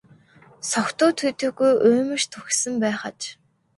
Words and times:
Согтуу 0.69 1.11
төдийгүй 1.19 1.71
уймарч 1.85 2.23
түгшсэн 2.33 2.75
байх 2.85 3.01
аж. 3.09 3.21